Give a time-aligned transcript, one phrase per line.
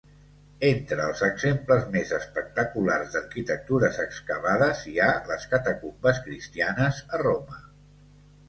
[0.67, 7.63] Entre els exemples més espectaculars d'arquitectures excavades hi ha les catacumbes cristianes a Roma.